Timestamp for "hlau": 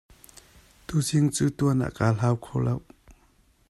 2.19-2.35